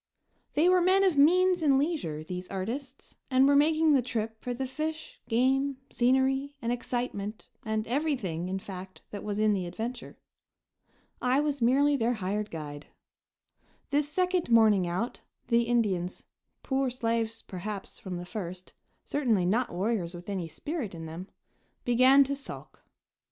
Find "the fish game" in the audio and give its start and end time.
4.51-5.77